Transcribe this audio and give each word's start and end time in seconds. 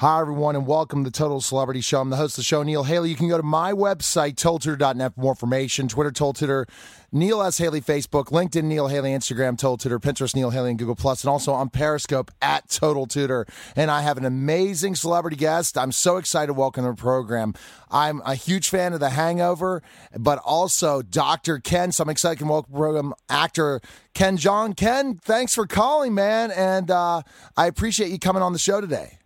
Hi, 0.00 0.18
everyone, 0.22 0.56
and 0.56 0.66
welcome 0.66 1.04
to 1.04 1.10
the 1.10 1.14
Total 1.14 1.42
Celebrity 1.42 1.82
Show. 1.82 2.00
I'm 2.00 2.08
the 2.08 2.16
host 2.16 2.32
of 2.32 2.36
the 2.36 2.44
show, 2.44 2.62
Neil 2.62 2.84
Haley. 2.84 3.10
You 3.10 3.16
can 3.16 3.28
go 3.28 3.36
to 3.36 3.42
my 3.42 3.74
website, 3.74 4.36
tolltutor.net, 4.36 5.14
for 5.14 5.20
more 5.20 5.32
information. 5.32 5.88
Twitter, 5.88 6.10
Toll 6.10 6.32
Tutor, 6.32 6.66
Neil 7.12 7.42
S. 7.42 7.58
Haley, 7.58 7.82
Facebook, 7.82 8.28
LinkedIn, 8.28 8.64
Neil 8.64 8.88
Haley, 8.88 9.10
Instagram, 9.10 9.58
Total 9.58 9.76
Tutor, 9.76 10.00
Pinterest, 10.00 10.34
Neil 10.34 10.48
Haley, 10.48 10.70
and 10.70 10.78
Google 10.78 10.96
Plus, 10.96 11.22
and 11.22 11.30
also 11.30 11.52
on 11.52 11.68
Periscope 11.68 12.30
at 12.40 12.70
Total 12.70 13.04
Tutor. 13.04 13.44
And 13.76 13.90
I 13.90 14.00
have 14.00 14.16
an 14.16 14.24
amazing 14.24 14.94
celebrity 14.94 15.36
guest. 15.36 15.76
I'm 15.76 15.92
so 15.92 16.16
excited 16.16 16.46
to 16.46 16.54
welcome 16.54 16.84
to 16.84 16.92
the 16.92 16.96
program. 16.96 17.52
I'm 17.90 18.22
a 18.24 18.36
huge 18.36 18.70
fan 18.70 18.94
of 18.94 19.00
The 19.00 19.10
Hangover, 19.10 19.82
but 20.18 20.38
also 20.38 21.02
Dr. 21.02 21.58
Ken. 21.58 21.92
So 21.92 22.04
I'm 22.04 22.08
excited 22.08 22.38
to 22.38 22.46
welcome 22.46 22.72
program 22.72 23.12
actor 23.28 23.82
Ken 24.14 24.38
Jeong. 24.38 24.78
Ken, 24.78 25.16
thanks 25.16 25.54
for 25.54 25.66
calling, 25.66 26.14
man, 26.14 26.52
and 26.52 26.90
uh, 26.90 27.20
I 27.54 27.66
appreciate 27.66 28.10
you 28.10 28.18
coming 28.18 28.42
on 28.42 28.54
the 28.54 28.58
show 28.58 28.80
today. 28.80 29.19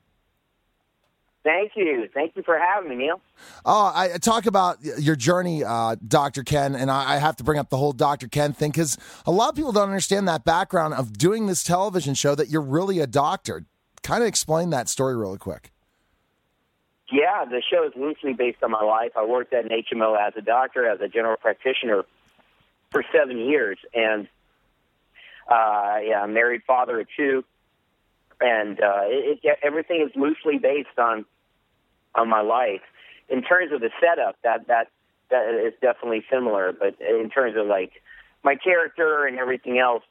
Thank 1.44 1.72
you. 1.76 2.08
Thank 2.12 2.36
you 2.36 2.42
for 2.42 2.58
having 2.58 2.88
me, 2.88 2.96
Neil. 2.96 3.20
Oh, 3.66 3.92
I 3.94 4.16
talk 4.16 4.46
about 4.46 4.78
your 4.82 5.14
journey, 5.14 5.62
uh, 5.62 5.96
Dr. 6.06 6.42
Ken, 6.42 6.74
and 6.74 6.90
I, 6.90 7.14
I, 7.14 7.18
have 7.18 7.36
to 7.36 7.44
bring 7.44 7.58
up 7.58 7.68
the 7.68 7.76
whole 7.76 7.92
Dr. 7.92 8.28
Ken 8.28 8.54
thing 8.54 8.70
because 8.70 8.96
a 9.26 9.30
lot 9.30 9.50
of 9.50 9.54
people 9.54 9.70
don't 9.70 9.88
understand 9.88 10.26
that 10.26 10.44
background 10.44 10.94
of 10.94 11.18
doing 11.18 11.46
this 11.46 11.62
television 11.62 12.14
show 12.14 12.34
that 12.34 12.48
you're 12.48 12.62
really 12.62 12.98
a 12.98 13.06
doctor. 13.06 13.66
Kind 14.02 14.22
of 14.22 14.28
explain 14.28 14.70
that 14.70 14.88
story 14.88 15.14
really 15.14 15.36
quick. 15.36 15.70
Yeah, 17.12 17.44
the 17.44 17.62
show 17.70 17.84
is 17.86 17.92
loosely 17.94 18.32
based 18.32 18.62
on 18.62 18.70
my 18.70 18.82
life. 18.82 19.12
I 19.14 19.26
worked 19.26 19.52
at 19.52 19.64
an 19.64 19.70
HMO 19.70 20.16
as 20.18 20.32
a 20.36 20.40
doctor, 20.40 20.88
as 20.88 21.00
a 21.02 21.08
general 21.08 21.36
practitioner 21.36 22.04
for 22.90 23.04
seven 23.12 23.38
years, 23.38 23.76
and 23.92 24.28
uh, 25.46 25.98
yeah, 26.02 26.22
I'm 26.22 26.32
married, 26.32 26.62
father 26.66 27.00
of 27.00 27.06
two, 27.14 27.44
and 28.40 28.80
uh, 28.80 29.02
it, 29.04 29.40
it, 29.42 29.58
everything 29.62 30.00
is 30.00 30.16
loosely 30.16 30.58
based 30.58 30.98
on 30.98 31.26
on 32.14 32.28
my 32.28 32.40
life. 32.40 32.82
In 33.28 33.42
terms 33.42 33.72
of 33.72 33.80
the 33.80 33.90
setup, 34.00 34.36
that 34.44 34.66
that 34.68 34.88
that 35.30 35.48
is 35.66 35.72
definitely 35.80 36.24
similar. 36.30 36.72
But 36.72 36.96
in 37.00 37.30
terms 37.30 37.56
of 37.56 37.66
like 37.66 37.92
my 38.42 38.56
character 38.56 39.26
and 39.26 39.38
everything 39.38 39.78
else, 39.78 40.02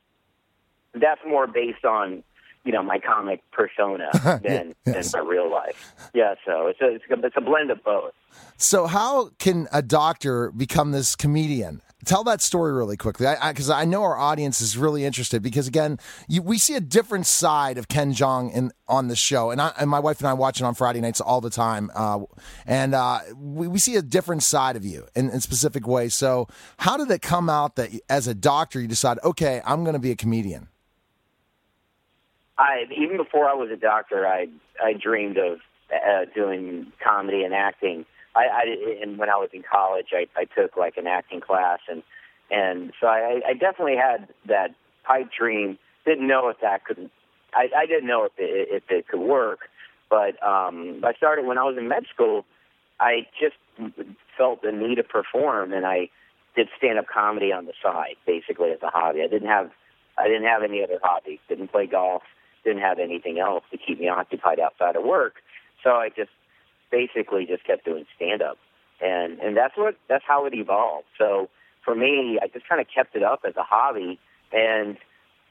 that's 0.94 1.22
more 1.28 1.48
based 1.48 1.86
on 1.86 2.24
you 2.64 2.72
know 2.72 2.84
my 2.84 3.00
comic 3.00 3.42
persona 3.52 4.10
than 4.44 4.74
yes. 4.86 5.12
than 5.12 5.22
my 5.22 5.30
real 5.30 5.52
life. 5.52 5.94
Yeah, 6.14 6.36
so 6.46 6.68
it's 6.68 6.82
a, 6.82 6.96
it's 6.96 7.06
a 7.10 7.26
it's 7.26 7.38
a 7.38 7.42
blend 7.42 7.72
of 7.72 7.84
both. 7.84 8.14
So 8.58 8.88
how 8.88 9.30
can 9.40 9.68
a 9.72 9.82
doctor 9.82 10.52
become 10.52 10.92
this 10.92 11.16
comedian? 11.16 11.82
Tell 12.06 12.24
that 12.26 12.42
story 12.42 12.74
really 12.74 12.98
quickly. 12.98 13.28
Because 13.48 13.70
I, 13.70 13.80
I, 13.80 13.82
I, 13.82 13.86
know 13.86 14.04
our 14.04 14.18
audience 14.18 14.62
is 14.62 14.78
really 14.78 15.06
interested 15.06 15.42
because 15.42 15.68
again 15.68 16.00
you, 16.28 16.42
we 16.42 16.58
see 16.58 16.76
a 16.76 16.82
different 16.82 17.26
side 17.26 17.78
of 17.78 17.88
Ken 17.88 18.14
Jeong 18.14 18.54
in 18.54 18.72
on 18.88 19.08
the 19.08 19.16
show. 19.16 19.52
And, 19.52 19.62
I, 19.62 19.72
and 19.80 19.90
my 19.90 20.00
wife 20.00 20.20
and 20.20 20.28
i 20.28 20.34
watch 20.34 20.60
it 20.60 20.64
on 20.64 20.76
friday 20.76 21.02
nights 21.02 21.22
all 21.22 21.42
the 21.42 21.50
time. 21.50 21.92
Uh, 21.96 22.22
and 22.66 22.94
uh, 22.94 23.20
we, 23.36 23.68
we 23.68 23.80
see 23.80 23.96
a 23.96 24.02
different 24.02 24.44
side 24.44 24.76
of 24.76 24.86
you 24.86 25.08
in, 25.16 25.30
in 25.30 25.40
specific 25.40 25.88
ways. 25.88 26.14
So 26.14 26.48
how 26.78 26.98
did 26.98 27.10
it 27.12 27.22
come 27.22 27.50
out 27.50 27.76
that 27.76 27.92
as 28.10 28.28
a 28.28 28.34
doctor 28.34 28.80
you 28.80 28.88
decide 28.88 29.20
okay 29.24 29.62
i'm 29.66 29.84
going 29.84 29.94
to 29.94 30.00
be 30.00 30.12
a 30.12 30.16
comedian? 30.16 30.68
I 32.58 32.86
even 32.96 33.18
before 33.18 33.50
i 33.50 33.54
was 33.54 33.70
a 33.72 33.78
doctor 33.78 34.28
i 34.28 34.48
i 34.82 34.94
dreamed 34.94 35.38
of 35.38 35.60
uh, 35.94 36.26
doing 36.34 36.92
comedy 37.04 37.44
and 37.44 37.54
acting 37.54 38.06
I, 38.36 38.46
I 38.46 39.00
and 39.02 39.18
when 39.18 39.30
I 39.30 39.36
was 39.36 39.50
in 39.54 39.64
college, 39.64 40.08
I, 40.12 40.28
I 40.36 40.46
took 40.46 40.76
like 40.78 40.98
an 40.98 41.08
acting 41.08 41.42
class, 41.42 41.80
and 41.90 42.04
and 42.50 42.92
so 43.00 43.08
I, 43.08 43.42
I 43.48 43.54
definitely 43.54 43.98
had 43.98 44.28
that 44.48 44.74
pipe 45.04 45.30
dream. 45.38 45.78
Didn't 46.06 46.28
know 46.28 46.50
if 46.50 46.58
that 46.62 46.86
could. 46.86 47.10
I, 47.54 47.70
I 47.78 47.86
didn't 47.86 48.08
know 48.08 48.26
if 48.26 48.32
it, 48.38 48.68
if 48.72 48.84
it 48.90 49.08
could 49.08 49.20
work, 49.20 49.60
but 50.10 50.42
um, 50.46 51.02
I 51.04 51.14
started 51.14 51.46
when 51.46 51.58
I 51.58 51.64
was 51.64 51.78
in 51.78 51.88
med 51.88 52.06
school. 52.14 52.46
I 53.00 53.28
just 53.40 53.56
felt 54.38 54.62
the 54.62 54.72
need 54.72 54.96
to 54.96 55.04
perform, 55.04 55.74
and 55.74 55.86
I 55.86 56.10
did 56.56 56.70
stand 56.78 57.00
up 57.00 57.06
comedy 57.08 57.52
on 57.52 57.66
the 57.66 57.74
side, 57.82 58.16
basically 58.26 58.72
as 58.72 58.82
a 58.82 58.90
hobby. 58.90 59.22
I 59.22 59.28
didn't 59.28 59.50
have 59.50 59.72
I 60.18 60.28
didn't 60.28 60.46
have 60.46 60.64
any 60.64 60.84
other 60.84 61.00
hobbies. 61.02 61.40
Didn't 61.50 61.72
play 61.72 61.88
golf. 61.88 62.24
Didn't 62.64 62.82
have 62.82 63.00
anything 63.00 63.40
else 63.40 63.64
to 63.72 63.78
keep 63.78 64.00
me 64.00 64.08
occupied 64.08 64.60
outside 64.60 64.96
of 64.96 65.04
work. 65.04 65.36
So 65.84 65.92
I 65.92 66.10
just 66.10 66.30
basically 66.94 67.46
just 67.46 67.66
kept 67.66 67.86
doing 67.86 68.06
stand 68.16 68.42
up. 68.42 68.58
And 69.02 69.40
and 69.40 69.58
that's 69.58 69.76
what 69.76 69.96
that's 70.08 70.24
how 70.28 70.46
it 70.46 70.54
evolved. 70.54 71.08
So 71.18 71.50
for 71.84 71.96
me, 71.96 72.40
I 72.42 72.48
just 72.48 72.70
kind 72.70 72.80
of 72.80 72.88
kept 72.94 73.16
it 73.16 73.24
up 73.24 73.42
as 73.46 73.56
a 73.58 73.64
hobby 73.64 74.20
and 74.54 74.98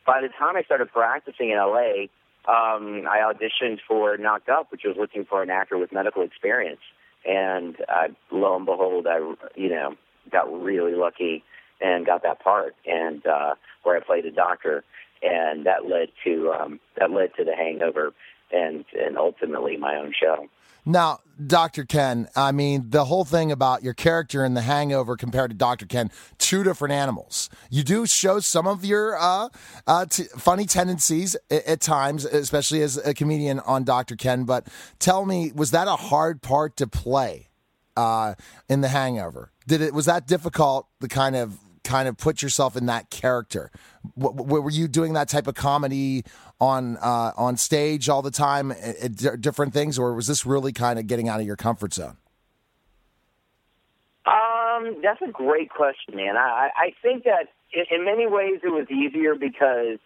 by 0.06 0.20
the 0.20 0.28
time 0.28 0.56
I 0.56 0.62
started 0.62 0.91
practicing 0.92 1.50
in 1.50 1.56
LA, 1.58 2.06
um, 2.48 3.06
I 3.08 3.19
auditioned 3.32 3.78
for 3.86 4.16
Knocked 4.16 4.48
Up, 4.48 4.72
which 4.72 4.82
was 4.84 4.97
looking 4.98 5.25
for 5.25 5.42
an 5.42 5.50
actor 5.50 5.78
with 5.78 5.92
medical 5.92 6.22
experience. 6.22 6.81
And 7.25 7.76
uh, 7.88 8.08
lo 8.31 8.56
and 8.56 8.66
behold, 8.66 9.06
I, 9.06 9.19
you 9.54 9.69
know, 9.69 9.94
got 10.31 10.52
really 10.52 10.94
lucky 10.94 11.44
and 11.81 12.06
got 12.06 12.22
that 12.22 12.41
part, 12.41 12.75
and 12.86 13.25
uh, 13.26 13.54
where 13.82 13.97
I 13.97 14.00
played 14.00 14.25
a 14.25 14.31
doctor, 14.31 14.84
and 15.22 15.66
that 15.66 15.88
led 15.88 16.08
to 16.25 16.52
um, 16.52 16.81
that 16.97 17.10
led 17.10 17.34
to 17.36 17.44
The 17.44 17.54
Hangover, 17.54 18.12
and 18.52 18.84
and 18.98 19.16
ultimately 19.16 19.76
my 19.76 19.97
own 19.97 20.12
show. 20.20 20.48
Now, 20.84 21.20
Dr. 21.44 21.84
Ken, 21.84 22.28
I 22.34 22.53
mean, 22.53 22.91
the 22.91 23.04
whole 23.04 23.25
thing 23.25 23.53
about 23.53 23.82
your 23.82 23.94
character 23.94 24.44
in 24.44 24.54
The 24.54 24.62
Hangover 24.62 25.16
compared 25.16 25.50
to 25.50 25.56
Dr. 25.56 25.87
Ken, 25.87 26.10
two 26.38 26.62
different 26.62 26.93
animals. 26.93 27.48
You 27.70 27.82
do 27.82 28.06
show 28.06 28.41
some 28.41 28.66
of 28.66 28.84
your 28.84 29.16
uh, 29.16 29.48
uh, 29.87 30.06
t- 30.06 30.25
funny 30.37 30.66
tendencies 30.66 31.37
at, 31.50 31.65
at, 31.66 31.81
times, 31.81 32.25
especially 32.25 32.82
as 32.82 32.97
a 32.97 33.15
comedian 33.15 33.60
on 33.60 33.84
Dr. 33.84 34.16
Ken. 34.16 34.44
But 34.44 34.66
tell 34.98 35.25
me, 35.25 35.53
was 35.54 35.70
that 35.70 35.88
a 35.88 35.97
hard 35.97 36.43
part 36.43 36.76
to 36.76 36.87
play 36.87 37.49
uh, 37.97 38.34
in 38.69 38.81
The 38.81 38.88
Hangover? 38.88 39.53
Did 39.66 39.81
it 39.81 39.94
was 39.94 40.06
that 40.06 40.26
difficult? 40.26 40.88
The 41.00 41.09
kind 41.09 41.37
of 41.37 41.59
kind 41.84 42.09
of 42.09 42.16
put 42.16 42.43
yourself 42.43 42.76
in 42.76 42.87
that 42.87 43.10
character? 43.10 43.70
W- 44.19 44.60
were 44.60 44.70
you 44.70 44.88
doing 44.88 45.12
that 45.15 45.28
type 45.28 45.47
of 45.47 45.54
comedy 45.54 46.25
on 46.60 46.97
uh, 46.98 47.32
on 47.37 47.56
stage 47.56 48.09
all 48.09 48.22
the 48.22 48.31
time, 48.31 48.72
different 49.41 49.72
things, 49.72 49.98
or 49.98 50.15
was 50.15 50.26
this 50.26 50.47
really 50.47 50.72
kind 50.72 50.98
of 50.98 51.06
getting 51.06 51.28
out 51.28 51.41
of 51.41 51.47
your 51.47 51.56
comfort 51.56 51.93
zone? 51.94 52.16
Um, 54.25 55.00
that's 55.03 55.20
a 55.22 55.31
great 55.31 55.70
question, 55.70 56.15
man. 56.15 56.37
I, 56.37 56.70
I 56.76 56.94
think 57.03 57.25
that 57.25 57.48
in 57.72 58.04
many 58.04 58.26
ways 58.26 58.60
it 58.62 58.69
was 58.69 58.87
easier 58.91 59.34
because 59.34 59.99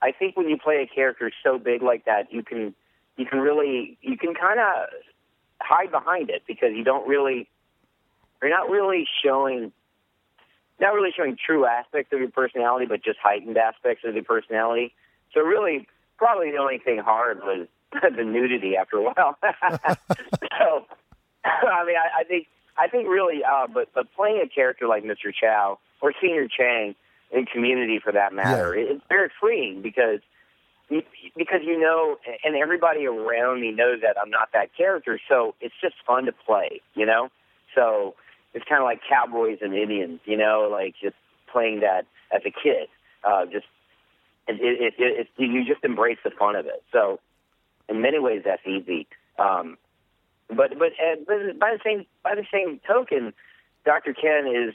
I 0.00 0.12
think 0.12 0.36
when 0.36 0.48
you 0.48 0.56
play 0.56 0.88
a 0.88 0.94
character 0.94 1.32
so 1.42 1.58
big 1.58 1.82
like 1.82 2.04
that, 2.04 2.32
you 2.32 2.42
can 2.42 2.74
you 3.16 3.26
can 3.26 3.40
really 3.40 3.98
you 4.02 4.16
can 4.16 4.34
kind 4.34 4.60
of 4.60 4.88
hide 5.60 5.90
behind 5.90 6.30
it 6.30 6.42
because 6.46 6.70
you 6.74 6.84
don't 6.84 7.08
really 7.08 7.48
you're 8.40 8.50
not 8.50 8.68
really 8.70 9.06
showing 9.24 9.72
not 10.80 10.94
really 10.94 11.10
showing 11.16 11.36
true 11.36 11.66
aspects 11.66 12.12
of 12.12 12.20
your 12.20 12.30
personality, 12.30 12.86
but 12.86 13.04
just 13.04 13.18
heightened 13.22 13.56
aspects 13.56 14.04
of 14.04 14.14
your 14.14 14.24
personality. 14.24 14.92
So 15.32 15.40
really, 15.40 15.86
probably 16.18 16.50
the 16.50 16.58
only 16.58 16.78
thing 16.78 16.98
hard 16.98 17.40
was 17.40 17.66
the 18.16 18.24
nudity 18.24 18.76
after 18.76 18.96
a 18.96 19.02
while. 19.02 19.38
so, 19.42 20.86
I 21.44 21.84
mean, 21.84 21.96
I, 21.96 22.20
I 22.20 22.24
think 22.24 22.46
I 22.76 22.88
think 22.88 23.08
really, 23.08 23.42
uh, 23.44 23.66
but 23.72 23.88
but 23.94 24.12
playing 24.14 24.42
a 24.44 24.48
character 24.48 24.86
like 24.86 25.04
Mr. 25.04 25.32
Chow 25.32 25.78
or 26.00 26.12
Señor 26.12 26.48
Chang 26.50 26.94
in 27.30 27.46
Community, 27.46 28.00
for 28.02 28.12
that 28.12 28.32
matter, 28.32 28.76
yeah. 28.76 28.94
it's 28.94 29.04
very 29.08 29.30
freeing 29.40 29.82
because 29.82 30.20
because 30.88 31.60
you 31.64 31.78
know, 31.78 32.16
and 32.44 32.56
everybody 32.56 33.06
around 33.06 33.60
me 33.60 33.70
knows 33.70 34.00
that 34.02 34.16
I'm 34.20 34.30
not 34.30 34.50
that 34.52 34.76
character, 34.76 35.20
so 35.28 35.54
it's 35.60 35.74
just 35.80 35.94
fun 36.06 36.26
to 36.26 36.32
play, 36.32 36.80
you 36.94 37.06
know. 37.06 37.28
So 37.74 38.14
it's 38.54 38.64
kind 38.68 38.80
of 38.80 38.84
like 38.84 39.00
cowboys 39.08 39.58
and 39.60 39.74
Indians, 39.74 40.20
you 40.24 40.36
know, 40.36 40.68
like 40.70 40.94
just 41.02 41.16
playing 41.52 41.80
that 41.80 42.06
as 42.32 42.42
a 42.46 42.50
kid. 42.50 42.88
Uh, 43.24 43.46
just 43.46 43.66
it, 44.46 44.56
it, 44.60 44.94
it, 44.98 45.18
it, 45.20 45.28
you 45.36 45.64
just 45.64 45.84
embrace 45.84 46.18
the 46.24 46.30
fun 46.30 46.56
of 46.56 46.66
it. 46.66 46.82
So 46.92 47.20
in 47.88 48.00
many 48.00 48.18
ways, 48.18 48.42
that's 48.44 48.66
easy. 48.66 49.06
Um, 49.38 49.76
but 50.48 50.78
but, 50.78 50.92
uh, 50.92 51.16
but 51.26 51.58
by 51.58 51.72
the 51.72 51.80
same 51.84 52.06
by 52.22 52.34
the 52.34 52.46
same 52.52 52.80
token, 52.86 53.32
Dr. 53.84 54.14
Ken 54.14 54.46
is 54.46 54.74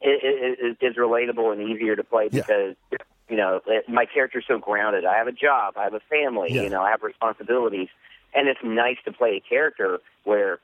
is, 0.00 0.76
is 0.80 0.96
relatable 0.96 1.52
and 1.52 1.70
easier 1.70 1.94
to 1.94 2.02
play 2.02 2.28
because 2.28 2.74
yeah. 2.90 2.98
you 3.28 3.36
know 3.36 3.60
my 3.88 4.06
character's 4.06 4.44
so 4.48 4.58
grounded. 4.58 5.04
I 5.04 5.16
have 5.18 5.28
a 5.28 5.32
job, 5.32 5.74
I 5.76 5.84
have 5.84 5.94
a 5.94 6.00
family, 6.10 6.52
yeah. 6.52 6.62
you 6.62 6.70
know, 6.70 6.82
I 6.82 6.90
have 6.90 7.02
responsibilities, 7.02 7.88
and 8.34 8.48
it's 8.48 8.60
nice 8.64 8.96
to 9.04 9.12
play 9.12 9.36
a 9.36 9.48
character 9.48 10.00
where 10.24 10.58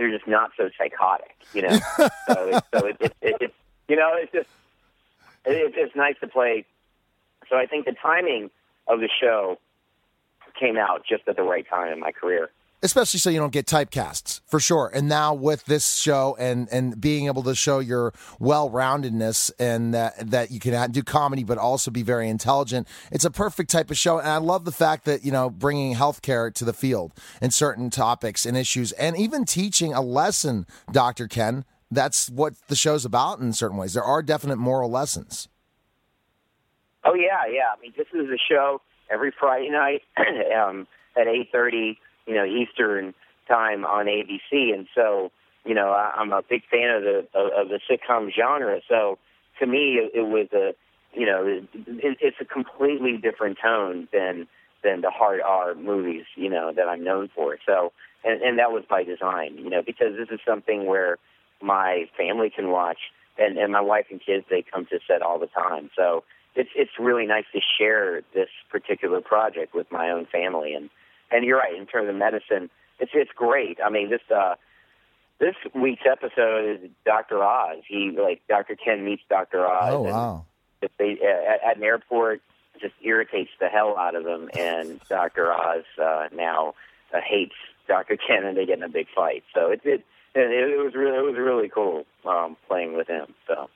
they're 0.00 0.10
just 0.10 0.26
not 0.26 0.50
so 0.56 0.70
psychotic, 0.78 1.36
you 1.52 1.60
know. 1.60 1.78
so 1.98 2.08
it, 2.48 2.64
so 2.72 2.86
it, 2.86 2.96
it, 3.00 3.16
it, 3.20 3.36
it, 3.42 3.54
you 3.86 3.96
know, 3.96 4.12
it's 4.14 4.32
just 4.32 4.48
it, 5.44 5.74
it's 5.76 5.94
nice 5.94 6.14
to 6.22 6.26
play. 6.26 6.64
So 7.50 7.56
I 7.56 7.66
think 7.66 7.84
the 7.84 7.92
timing 7.92 8.50
of 8.88 9.00
the 9.00 9.10
show 9.20 9.58
came 10.58 10.78
out 10.78 11.04
just 11.06 11.28
at 11.28 11.36
the 11.36 11.42
right 11.42 11.68
time 11.68 11.92
in 11.92 12.00
my 12.00 12.12
career. 12.12 12.50
Especially 12.82 13.20
so 13.20 13.30
you 13.30 13.38
don't 13.38 13.52
get 13.52 13.66
typecasts 13.66 14.40
for 14.46 14.60
sure. 14.60 14.90
And 14.92 15.08
now 15.08 15.34
with 15.34 15.64
this 15.66 15.96
show 15.96 16.36
and 16.38 16.68
and 16.70 17.00
being 17.00 17.26
able 17.26 17.42
to 17.44 17.54
show 17.54 17.78
your 17.78 18.12
well 18.38 18.70
roundedness 18.70 19.50
and 19.58 19.94
that 19.94 20.30
that 20.30 20.50
you 20.50 20.60
can 20.60 20.90
do 20.90 21.02
comedy 21.02 21.44
but 21.44 21.58
also 21.58 21.90
be 21.90 22.02
very 22.02 22.28
intelligent, 22.28 22.88
it's 23.10 23.24
a 23.24 23.30
perfect 23.30 23.70
type 23.70 23.90
of 23.90 23.98
show. 23.98 24.18
And 24.18 24.28
I 24.28 24.38
love 24.38 24.64
the 24.64 24.72
fact 24.72 25.04
that 25.04 25.24
you 25.24 25.32
know 25.32 25.50
bringing 25.50 25.94
healthcare 25.94 26.52
to 26.54 26.64
the 26.64 26.72
field 26.72 27.12
and 27.40 27.52
certain 27.52 27.90
topics 27.90 28.46
and 28.46 28.56
issues, 28.56 28.92
and 28.92 29.16
even 29.16 29.44
teaching 29.44 29.92
a 29.92 30.00
lesson, 30.00 30.66
Doctor 30.90 31.28
Ken. 31.28 31.64
That's 31.92 32.30
what 32.30 32.54
the 32.68 32.76
show's 32.76 33.04
about 33.04 33.40
in 33.40 33.52
certain 33.52 33.76
ways. 33.76 33.94
There 33.94 34.04
are 34.04 34.22
definite 34.22 34.58
moral 34.58 34.88
lessons. 34.88 35.48
Oh 37.04 37.14
yeah, 37.14 37.50
yeah. 37.50 37.74
I 37.76 37.80
mean, 37.80 37.92
this 37.96 38.06
is 38.14 38.28
a 38.30 38.38
show 38.48 38.80
every 39.10 39.32
Friday 39.38 39.70
night 39.70 40.02
um, 40.56 40.86
at 41.16 41.26
eight 41.26 41.48
thirty 41.50 41.98
you 42.26 42.34
know 42.34 42.44
Eastern 42.44 43.14
time 43.48 43.84
on 43.84 44.06
ABC, 44.06 44.74
and 44.74 44.86
so 44.94 45.30
you 45.64 45.74
know 45.74 45.90
I, 45.90 46.12
I'm 46.16 46.32
a 46.32 46.42
big 46.42 46.62
fan 46.70 46.90
of 46.90 47.02
the 47.02 47.26
of, 47.34 47.68
the 47.68 47.80
sitcom 47.90 48.30
genre. 48.32 48.80
So 48.88 49.18
to 49.58 49.66
me, 49.66 49.98
it, 49.98 50.12
it 50.14 50.22
was 50.22 50.48
a 50.52 50.74
you 51.18 51.26
know 51.26 51.44
it, 51.46 51.68
it's 52.20 52.36
a 52.40 52.44
completely 52.44 53.16
different 53.16 53.58
tone 53.62 54.08
than 54.12 54.46
than 54.82 55.02
the 55.02 55.10
hard 55.10 55.40
R 55.40 55.74
movies 55.74 56.24
you 56.36 56.48
know 56.48 56.72
that 56.74 56.88
I'm 56.88 57.04
known 57.04 57.30
for. 57.34 57.56
So 57.66 57.92
and, 58.24 58.42
and 58.42 58.58
that 58.58 58.70
was 58.70 58.84
by 58.88 59.02
design, 59.04 59.56
you 59.58 59.70
know, 59.70 59.82
because 59.84 60.16
this 60.16 60.28
is 60.30 60.40
something 60.46 60.86
where 60.86 61.16
my 61.62 62.06
family 62.16 62.50
can 62.54 62.70
watch, 62.70 62.98
and 63.38 63.58
and 63.58 63.72
my 63.72 63.80
wife 63.80 64.06
and 64.10 64.20
kids 64.24 64.44
they 64.50 64.62
come 64.62 64.86
to 64.86 64.98
set 65.06 65.22
all 65.22 65.38
the 65.38 65.46
time. 65.46 65.90
So 65.96 66.24
it's 66.54 66.70
it's 66.74 66.92
really 66.98 67.26
nice 67.26 67.44
to 67.52 67.60
share 67.78 68.22
this 68.34 68.48
particular 68.70 69.20
project 69.20 69.74
with 69.74 69.90
my 69.90 70.10
own 70.10 70.26
family 70.26 70.74
and 70.74 70.90
and 71.30 71.44
you're 71.44 71.58
right 71.58 71.74
in 71.74 71.86
terms 71.86 72.08
of 72.08 72.14
medicine. 72.14 72.70
It's 72.98 73.12
it's 73.14 73.30
great. 73.34 73.78
I 73.84 73.90
mean, 73.90 74.10
this 74.10 74.20
uh, 74.34 74.54
this 75.38 75.54
week's 75.74 76.02
episode 76.10 76.82
is 76.82 76.90
Doctor 77.04 77.42
Oz. 77.42 77.78
He 77.86 78.10
like 78.10 78.42
Doctor 78.48 78.76
Ken 78.76 79.04
meets 79.04 79.22
Doctor 79.28 79.66
Oz. 79.66 79.94
Oh 79.94 80.02
wow! 80.02 80.44
They, 80.98 81.12
at, 81.12 81.70
at 81.70 81.76
an 81.76 81.82
airport, 81.82 82.42
just 82.80 82.94
irritates 83.02 83.50
the 83.60 83.68
hell 83.68 83.96
out 83.96 84.14
of 84.14 84.26
him, 84.26 84.50
and 84.58 85.00
Doctor 85.08 85.52
Oz 85.52 85.84
uh, 86.02 86.28
now 86.34 86.74
uh, 87.14 87.20
hates 87.24 87.54
Doctor 87.88 88.16
Ken, 88.16 88.44
and 88.44 88.56
they 88.56 88.66
get 88.66 88.78
in 88.78 88.84
a 88.84 88.88
big 88.88 89.06
fight. 89.14 89.44
So 89.54 89.70
it 89.70 89.80
it 89.84 90.04
it, 90.34 90.40
it 90.40 90.84
was 90.84 90.94
really 90.94 91.16
it 91.16 91.24
was 91.24 91.36
really 91.36 91.68
cool 91.68 92.04
um, 92.24 92.56
playing 92.68 92.96
with 92.96 93.08
him. 93.08 93.34
So. 93.46 93.68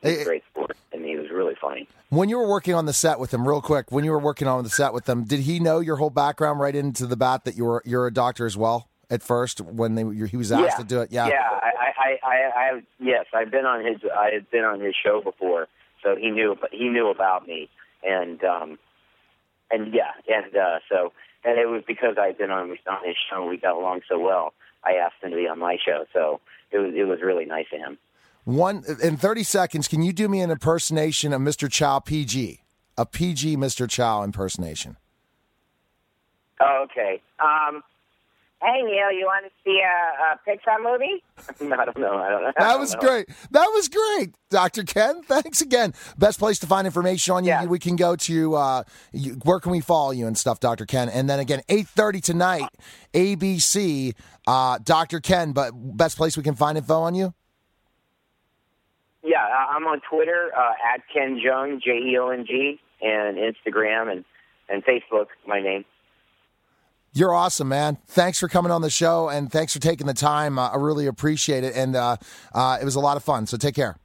He's 0.00 0.20
a 0.20 0.24
great 0.24 0.44
sport, 0.52 0.76
and 0.92 1.04
he 1.04 1.16
was 1.16 1.28
really 1.28 1.56
funny. 1.60 1.88
When 2.10 2.30
you 2.30 2.38
were 2.38 2.48
working 2.48 2.74
on 2.74 2.86
the 2.86 2.94
set 2.94 3.18
with 3.18 3.34
him, 3.34 3.46
real 3.46 3.60
quick, 3.60 3.92
when 3.92 4.02
you 4.02 4.12
were 4.12 4.18
working 4.18 4.48
on 4.48 4.64
the 4.64 4.70
set 4.70 4.94
with 4.94 5.06
him, 5.06 5.24
did 5.24 5.40
he 5.40 5.60
know 5.60 5.80
your 5.80 5.96
whole 5.96 6.08
background 6.08 6.58
right 6.58 6.74
into 6.74 7.06
the 7.06 7.18
bat 7.18 7.44
that 7.44 7.54
you 7.54 7.66
were 7.66 7.82
you're 7.84 8.06
a 8.06 8.12
doctor 8.12 8.46
as 8.46 8.56
well? 8.56 8.88
At 9.10 9.22
first, 9.22 9.60
when 9.60 9.94
they, 9.94 10.26
he 10.26 10.36
was 10.36 10.52
asked 10.52 10.62
yeah. 10.62 10.76
to 10.76 10.84
do 10.84 11.00
it, 11.00 11.10
yeah, 11.10 11.28
yeah, 11.28 11.48
I, 11.50 11.70
I, 11.98 12.18
I, 12.22 12.34
I, 12.34 12.82
yes, 13.00 13.24
I've 13.32 13.50
been 13.50 13.64
on 13.64 13.82
his, 13.82 13.96
I 14.14 14.30
had 14.34 14.50
been 14.50 14.64
on 14.64 14.80
his 14.80 14.94
show 14.94 15.22
before, 15.22 15.66
so 16.02 16.14
he 16.14 16.30
knew, 16.30 16.56
but 16.60 16.70
he 16.72 16.90
knew 16.90 17.08
about 17.08 17.46
me, 17.46 17.70
and, 18.02 18.44
um, 18.44 18.78
and 19.70 19.94
yeah, 19.94 20.12
and 20.28 20.54
uh, 20.54 20.80
so, 20.90 21.14
and 21.42 21.58
it 21.58 21.66
was 21.66 21.84
because 21.86 22.16
I 22.20 22.26
had 22.26 22.36
been 22.38 22.50
on 22.50 22.70
on 22.86 23.06
his 23.06 23.16
show, 23.30 23.40
and 23.40 23.48
we 23.48 23.56
got 23.56 23.76
along 23.76 24.02
so 24.10 24.18
well. 24.18 24.52
I 24.84 24.96
asked 24.96 25.22
him 25.22 25.30
to 25.30 25.36
be 25.36 25.48
on 25.48 25.58
my 25.58 25.78
show, 25.82 26.04
so 26.12 26.40
it 26.70 26.76
was, 26.76 26.92
it 26.94 27.04
was 27.04 27.20
really 27.22 27.46
nice 27.46 27.66
of 27.72 27.80
him. 27.80 27.98
One 28.48 28.82
in 29.02 29.18
thirty 29.18 29.42
seconds. 29.42 29.88
Can 29.88 30.02
you 30.02 30.10
do 30.10 30.26
me 30.26 30.40
an 30.40 30.50
impersonation 30.50 31.34
of 31.34 31.42
Mr. 31.42 31.70
Chow 31.70 31.98
PG? 31.98 32.62
A 32.96 33.04
PG 33.04 33.58
Mr. 33.58 33.86
Chow 33.86 34.22
impersonation. 34.22 34.96
Oh, 36.58 36.86
okay. 36.86 37.20
Um, 37.40 37.82
hey 38.62 38.80
Neil, 38.80 39.12
you 39.12 39.26
want 39.26 39.44
to 39.44 39.50
see 39.62 39.82
a, 39.82 40.32
a 40.32 40.50
Pixar 40.50 40.82
movie? 40.82 41.22
I 41.78 41.84
don't 41.84 41.98
know. 41.98 42.16
I 42.16 42.30
don't 42.30 42.42
know. 42.42 42.52
That 42.58 42.78
was 42.78 42.94
know. 42.94 43.00
great. 43.00 43.28
That 43.50 43.66
was 43.66 43.90
great, 43.90 44.34
Doctor 44.48 44.82
Ken. 44.82 45.22
Thanks 45.24 45.60
again. 45.60 45.92
Best 46.16 46.38
place 46.38 46.58
to 46.60 46.66
find 46.66 46.86
information 46.86 47.34
on 47.34 47.44
you. 47.44 47.50
Yeah. 47.50 47.66
We 47.66 47.78
can 47.78 47.96
go 47.96 48.16
to 48.16 48.54
uh, 48.54 48.84
you, 49.12 49.34
where 49.44 49.60
can 49.60 49.72
we 49.72 49.80
follow 49.80 50.12
you 50.12 50.26
and 50.26 50.38
stuff, 50.38 50.58
Doctor 50.58 50.86
Ken. 50.86 51.10
And 51.10 51.28
then 51.28 51.38
again, 51.38 51.60
eight 51.68 51.86
thirty 51.86 52.22
tonight, 52.22 52.70
ABC, 53.12 54.14
uh, 54.46 54.78
Doctor 54.82 55.20
Ken. 55.20 55.52
But 55.52 55.72
best 55.74 56.16
place 56.16 56.34
we 56.34 56.42
can 56.42 56.54
find 56.54 56.78
info 56.78 56.94
on 56.94 57.14
you. 57.14 57.34
Yeah, 59.22 59.38
I'm 59.42 59.84
on 59.84 60.00
Twitter 60.08 60.50
uh, 60.56 60.94
at 60.94 61.02
Ken 61.12 61.40
Jeong, 61.44 61.82
J 61.82 61.90
E 61.90 62.18
O 62.18 62.28
N 62.28 62.44
G, 62.46 62.78
and 63.02 63.36
Instagram 63.36 64.10
and 64.10 64.24
and 64.68 64.84
Facebook. 64.84 65.26
My 65.46 65.60
name. 65.60 65.84
You're 67.12 67.34
awesome, 67.34 67.68
man. 67.68 67.98
Thanks 68.06 68.38
for 68.38 68.48
coming 68.48 68.70
on 68.70 68.82
the 68.82 68.90
show 68.90 69.28
and 69.28 69.50
thanks 69.50 69.72
for 69.72 69.80
taking 69.80 70.06
the 70.06 70.14
time. 70.14 70.58
Uh, 70.58 70.68
I 70.68 70.76
really 70.76 71.06
appreciate 71.06 71.64
it, 71.64 71.74
and 71.74 71.96
uh, 71.96 72.16
uh, 72.54 72.78
it 72.80 72.84
was 72.84 72.94
a 72.94 73.00
lot 73.00 73.16
of 73.16 73.24
fun. 73.24 73.46
So 73.46 73.56
take 73.56 73.74
care. 73.74 73.96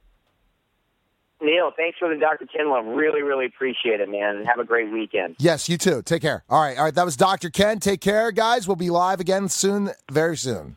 Neil, 1.42 1.70
thanks 1.76 1.98
for 1.98 2.08
the 2.08 2.18
Dr. 2.18 2.46
Ken 2.46 2.70
love. 2.70 2.86
Really, 2.86 3.22
really 3.22 3.44
appreciate 3.44 4.00
it, 4.00 4.08
man. 4.08 4.36
And 4.36 4.46
have 4.46 4.58
a 4.58 4.64
great 4.64 4.90
weekend. 4.90 5.36
Yes, 5.38 5.68
you 5.68 5.76
too. 5.76 6.00
Take 6.02 6.22
care. 6.22 6.42
All 6.48 6.60
right, 6.60 6.78
all 6.78 6.84
right. 6.84 6.94
That 6.94 7.04
was 7.04 7.16
Dr. 7.16 7.50
Ken. 7.50 7.80
Take 7.80 8.00
care, 8.00 8.32
guys. 8.32 8.66
We'll 8.66 8.76
be 8.76 8.88
live 8.88 9.20
again 9.20 9.48
soon, 9.48 9.90
very 10.10 10.38
soon. 10.38 10.76